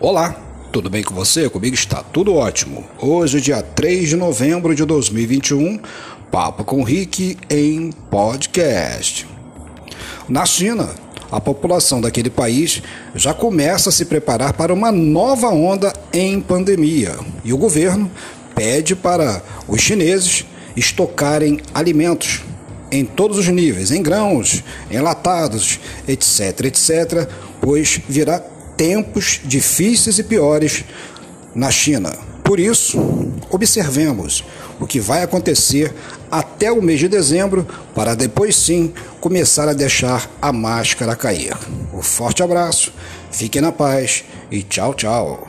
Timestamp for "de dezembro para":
37.00-38.14